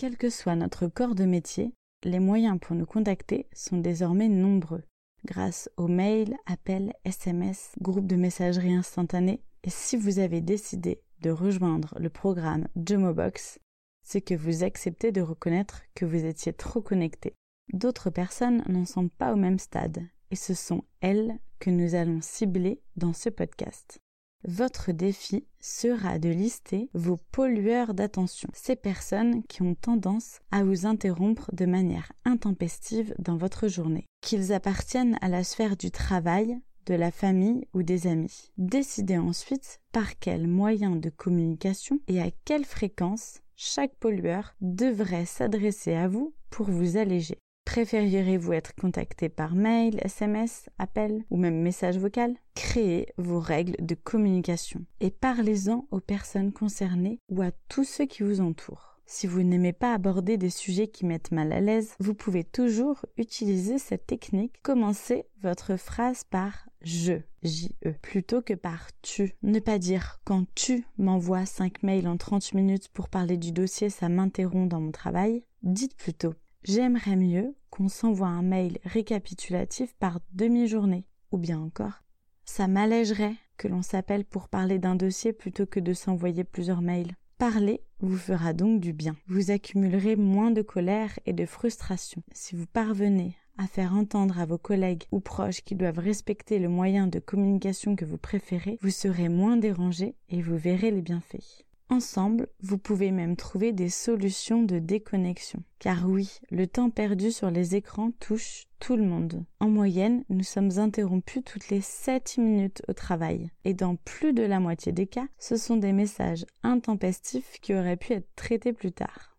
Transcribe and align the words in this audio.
Quel 0.00 0.16
que 0.16 0.30
soit 0.30 0.56
notre 0.56 0.86
corps 0.86 1.14
de 1.14 1.26
métier, 1.26 1.74
les 2.04 2.20
moyens 2.20 2.58
pour 2.58 2.74
nous 2.74 2.86
contacter 2.86 3.46
sont 3.52 3.76
désormais 3.76 4.30
nombreux. 4.30 4.82
Grâce 5.26 5.68
aux 5.76 5.88
mails, 5.88 6.34
appels, 6.46 6.94
SMS, 7.04 7.72
groupes 7.82 8.06
de 8.06 8.16
messagerie 8.16 8.72
instantanée, 8.72 9.42
et 9.62 9.68
si 9.68 9.98
vous 9.98 10.18
avez 10.18 10.40
décidé 10.40 11.02
de 11.20 11.28
rejoindre 11.28 11.94
le 12.00 12.08
programme 12.08 12.66
Jomobox, 12.76 13.58
c'est 14.02 14.22
que 14.22 14.32
vous 14.32 14.64
acceptez 14.64 15.12
de 15.12 15.20
reconnaître 15.20 15.82
que 15.94 16.06
vous 16.06 16.24
étiez 16.24 16.54
trop 16.54 16.80
connecté. 16.80 17.34
D'autres 17.74 18.08
personnes 18.08 18.64
n'en 18.70 18.86
sont 18.86 19.08
pas 19.08 19.34
au 19.34 19.36
même 19.36 19.58
stade, 19.58 20.08
et 20.30 20.36
ce 20.36 20.54
sont 20.54 20.84
elles 21.00 21.38
que 21.58 21.70
nous 21.70 21.94
allons 21.94 22.20
cibler 22.20 22.80
dans 22.96 23.12
ce 23.12 23.28
podcast. 23.28 24.00
Votre 24.48 24.92
défi 24.92 25.44
sera 25.60 26.18
de 26.18 26.30
lister 26.30 26.88
vos 26.94 27.18
pollueurs 27.30 27.92
d'attention, 27.92 28.48
ces 28.54 28.74
personnes 28.74 29.42
qui 29.44 29.60
ont 29.60 29.74
tendance 29.74 30.38
à 30.50 30.64
vous 30.64 30.86
interrompre 30.86 31.54
de 31.54 31.66
manière 31.66 32.12
intempestive 32.24 33.14
dans 33.18 33.36
votre 33.36 33.68
journée, 33.68 34.06
qu'ils 34.22 34.54
appartiennent 34.54 35.18
à 35.20 35.28
la 35.28 35.44
sphère 35.44 35.76
du 35.76 35.90
travail, 35.90 36.58
de 36.86 36.94
la 36.94 37.10
famille 37.10 37.68
ou 37.74 37.82
des 37.82 38.06
amis. 38.06 38.50
Décidez 38.56 39.18
ensuite 39.18 39.80
par 39.92 40.18
quels 40.18 40.48
moyens 40.48 40.98
de 40.98 41.10
communication 41.10 42.00
et 42.08 42.22
à 42.22 42.30
quelle 42.46 42.64
fréquence 42.64 43.40
chaque 43.56 43.94
pollueur 43.96 44.54
devrait 44.62 45.26
s'adresser 45.26 45.92
à 45.92 46.08
vous 46.08 46.34
pour 46.48 46.70
vous 46.70 46.96
alléger. 46.96 47.36
Préféreriez-vous 47.70 48.52
être 48.52 48.74
contacté 48.74 49.28
par 49.28 49.54
mail, 49.54 50.00
SMS, 50.02 50.68
appel 50.78 51.24
ou 51.30 51.36
même 51.36 51.60
message 51.60 51.98
vocal? 51.98 52.34
Créez 52.56 53.06
vos 53.16 53.38
règles 53.38 53.76
de 53.78 53.94
communication 53.94 54.84
et 54.98 55.12
parlez-en 55.12 55.86
aux 55.92 56.00
personnes 56.00 56.52
concernées 56.52 57.20
ou 57.28 57.42
à 57.42 57.52
tous 57.68 57.84
ceux 57.84 58.06
qui 58.06 58.24
vous 58.24 58.40
entourent. 58.40 58.98
Si 59.06 59.28
vous 59.28 59.44
n'aimez 59.44 59.72
pas 59.72 59.94
aborder 59.94 60.36
des 60.36 60.50
sujets 60.50 60.88
qui 60.88 61.06
mettent 61.06 61.30
mal 61.30 61.52
à 61.52 61.60
l'aise, 61.60 61.94
vous 62.00 62.12
pouvez 62.12 62.42
toujours 62.42 63.06
utiliser 63.16 63.78
cette 63.78 64.06
technique. 64.06 64.60
Commencez 64.62 65.26
votre 65.40 65.76
phrase 65.76 66.24
par 66.24 66.68
je, 66.82 67.20
J-E, 67.44 67.92
plutôt 68.02 68.42
que 68.42 68.54
par 68.54 68.88
tu. 69.00 69.36
Ne 69.44 69.60
pas 69.60 69.78
dire 69.78 70.20
quand 70.24 70.44
tu 70.56 70.84
m'envoies 70.98 71.46
5 71.46 71.84
mails 71.84 72.08
en 72.08 72.16
30 72.16 72.52
minutes 72.54 72.88
pour 72.88 73.08
parler 73.08 73.36
du 73.36 73.52
dossier, 73.52 73.90
ça 73.90 74.08
m'interrompt 74.08 74.68
dans 74.68 74.80
mon 74.80 74.90
travail. 74.90 75.44
Dites 75.62 75.96
plutôt 75.96 76.34
J'aimerais 76.62 77.16
mieux 77.16 77.54
qu'on 77.70 77.88
s'envoie 77.88 78.28
un 78.28 78.42
mail 78.42 78.78
récapitulatif 78.84 79.94
par 79.94 80.20
demi-journée. 80.32 81.06
Ou 81.32 81.38
bien 81.38 81.58
encore, 81.58 82.02
ça 82.44 82.68
m'allégerait 82.68 83.36
que 83.56 83.68
l'on 83.68 83.82
s'appelle 83.82 84.24
pour 84.24 84.48
parler 84.48 84.78
d'un 84.78 84.94
dossier 84.94 85.32
plutôt 85.32 85.64
que 85.64 85.80
de 85.80 85.94
s'envoyer 85.94 86.44
plusieurs 86.44 86.82
mails. 86.82 87.14
Parler 87.38 87.80
vous 88.00 88.18
fera 88.18 88.52
donc 88.52 88.80
du 88.80 88.92
bien. 88.92 89.16
Vous 89.26 89.50
accumulerez 89.50 90.16
moins 90.16 90.50
de 90.50 90.60
colère 90.60 91.18
et 91.24 91.32
de 91.32 91.46
frustration. 91.46 92.22
Si 92.32 92.54
vous 92.54 92.66
parvenez 92.66 93.36
à 93.56 93.66
faire 93.66 93.94
entendre 93.94 94.38
à 94.38 94.44
vos 94.44 94.58
collègues 94.58 95.04
ou 95.12 95.20
proches 95.20 95.62
qui 95.62 95.74
doivent 95.74 95.98
respecter 95.98 96.58
le 96.58 96.68
moyen 96.68 97.06
de 97.06 97.18
communication 97.18 97.96
que 97.96 98.04
vous 98.04 98.18
préférez, 98.18 98.78
vous 98.82 98.90
serez 98.90 99.30
moins 99.30 99.56
dérangé 99.56 100.14
et 100.28 100.42
vous 100.42 100.56
verrez 100.56 100.90
les 100.90 101.02
bienfaits. 101.02 101.64
Ensemble, 101.90 102.46
vous 102.60 102.78
pouvez 102.78 103.10
même 103.10 103.34
trouver 103.34 103.72
des 103.72 103.88
solutions 103.88 104.62
de 104.62 104.78
déconnexion. 104.78 105.64
Car 105.80 106.08
oui, 106.08 106.38
le 106.52 106.68
temps 106.68 106.88
perdu 106.88 107.32
sur 107.32 107.50
les 107.50 107.74
écrans 107.74 108.12
touche 108.20 108.68
tout 108.78 108.94
le 108.94 109.02
monde. 109.02 109.44
En 109.58 109.68
moyenne, 109.68 110.24
nous 110.28 110.44
sommes 110.44 110.78
interrompus 110.78 111.42
toutes 111.44 111.68
les 111.68 111.80
7 111.80 112.38
minutes 112.38 112.82
au 112.86 112.92
travail. 112.92 113.50
Et 113.64 113.74
dans 113.74 113.96
plus 113.96 114.32
de 114.32 114.44
la 114.44 114.60
moitié 114.60 114.92
des 114.92 115.08
cas, 115.08 115.26
ce 115.36 115.56
sont 115.56 115.78
des 115.78 115.92
messages 115.92 116.46
intempestifs 116.62 117.58
qui 117.60 117.74
auraient 117.74 117.96
pu 117.96 118.12
être 118.12 118.28
traités 118.36 118.72
plus 118.72 118.92
tard. 118.92 119.36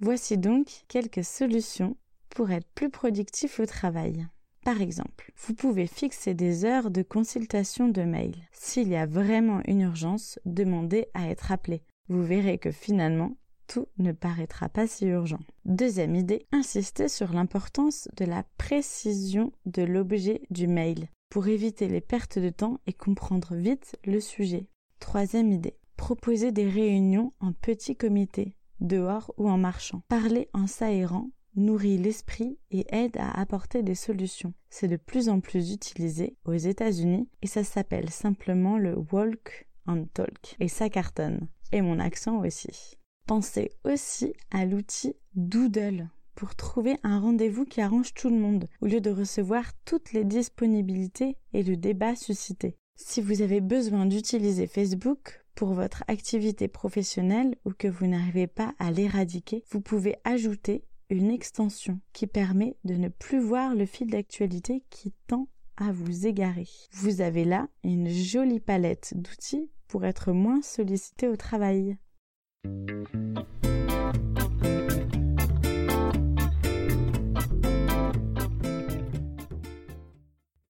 Voici 0.00 0.38
donc 0.38 0.66
quelques 0.88 1.24
solutions 1.24 1.96
pour 2.30 2.50
être 2.50 2.68
plus 2.74 2.90
productif 2.90 3.60
au 3.60 3.66
travail. 3.66 4.26
Par 4.64 4.82
exemple, 4.82 5.32
vous 5.36 5.54
pouvez 5.54 5.86
fixer 5.86 6.34
des 6.34 6.64
heures 6.64 6.90
de 6.90 7.02
consultation 7.02 7.88
de 7.88 8.02
mail. 8.02 8.36
S'il 8.52 8.88
y 8.88 8.96
a 8.96 9.06
vraiment 9.06 9.60
une 9.66 9.80
urgence, 9.80 10.38
demandez 10.44 11.06
à 11.14 11.28
être 11.28 11.50
appelé. 11.50 11.82
Vous 12.08 12.22
verrez 12.22 12.58
que 12.58 12.70
finalement, 12.70 13.36
tout 13.66 13.86
ne 13.98 14.12
paraîtra 14.12 14.68
pas 14.68 14.86
si 14.86 15.06
urgent. 15.06 15.40
Deuxième 15.64 16.14
idée, 16.14 16.46
insistez 16.52 17.08
sur 17.08 17.32
l'importance 17.32 18.08
de 18.16 18.24
la 18.24 18.44
précision 18.58 19.52
de 19.64 19.82
l'objet 19.82 20.42
du 20.50 20.66
mail 20.66 21.08
pour 21.30 21.46
éviter 21.46 21.88
les 21.88 22.00
pertes 22.00 22.38
de 22.38 22.50
temps 22.50 22.80
et 22.86 22.92
comprendre 22.92 23.54
vite 23.54 23.96
le 24.04 24.20
sujet. 24.20 24.66
Troisième 24.98 25.52
idée, 25.52 25.78
proposez 25.96 26.52
des 26.52 26.68
réunions 26.68 27.32
en 27.40 27.52
petits 27.52 27.96
comités, 27.96 28.56
dehors 28.80 29.32
ou 29.38 29.48
en 29.48 29.56
marchant. 29.56 30.02
Parlez 30.08 30.48
en 30.52 30.66
s'aérant 30.66 31.30
nourrit 31.56 31.98
l'esprit 31.98 32.58
et 32.70 32.86
aide 32.88 33.16
à 33.16 33.30
apporter 33.40 33.82
des 33.82 33.94
solutions. 33.94 34.54
C'est 34.68 34.88
de 34.88 34.96
plus 34.96 35.28
en 35.28 35.40
plus 35.40 35.72
utilisé 35.72 36.36
aux 36.44 36.54
États-Unis 36.54 37.28
et 37.42 37.46
ça 37.46 37.64
s'appelle 37.64 38.10
simplement 38.10 38.78
le 38.78 38.96
walk 39.12 39.68
and 39.86 40.04
talk 40.14 40.56
et 40.60 40.68
ça 40.68 40.88
cartonne. 40.88 41.48
Et 41.72 41.82
mon 41.82 41.98
accent 41.98 42.40
aussi. 42.44 42.98
Pensez 43.26 43.70
aussi 43.84 44.32
à 44.50 44.64
l'outil 44.64 45.14
Doodle 45.34 46.08
pour 46.34 46.54
trouver 46.54 46.96
un 47.02 47.20
rendez-vous 47.20 47.64
qui 47.64 47.80
arrange 47.80 48.14
tout 48.14 48.30
le 48.30 48.38
monde 48.38 48.66
au 48.80 48.86
lieu 48.86 49.00
de 49.00 49.10
recevoir 49.10 49.72
toutes 49.84 50.12
les 50.12 50.24
disponibilités 50.24 51.36
et 51.52 51.62
le 51.62 51.76
débat 51.76 52.16
suscité. 52.16 52.76
Si 52.96 53.20
vous 53.20 53.42
avez 53.42 53.60
besoin 53.60 54.06
d'utiliser 54.06 54.66
Facebook 54.66 55.44
pour 55.54 55.74
votre 55.74 56.02
activité 56.08 56.66
professionnelle 56.66 57.56
ou 57.64 57.72
que 57.72 57.88
vous 57.88 58.06
n'arrivez 58.06 58.46
pas 58.46 58.74
à 58.78 58.90
l'éradiquer, 58.90 59.64
vous 59.70 59.80
pouvez 59.80 60.16
ajouter 60.24 60.84
une 61.10 61.30
extension 61.30 62.00
qui 62.12 62.26
permet 62.26 62.76
de 62.84 62.94
ne 62.94 63.08
plus 63.08 63.40
voir 63.40 63.74
le 63.74 63.84
fil 63.84 64.08
d'actualité 64.08 64.84
qui 64.90 65.12
tend 65.26 65.48
à 65.76 65.92
vous 65.92 66.26
égarer. 66.26 66.68
Vous 66.92 67.20
avez 67.20 67.44
là 67.44 67.68
une 67.84 68.08
jolie 68.08 68.60
palette 68.60 69.12
d'outils 69.16 69.70
pour 69.88 70.04
être 70.04 70.32
moins 70.32 70.62
sollicité 70.62 71.26
au 71.26 71.36
travail. 71.36 71.96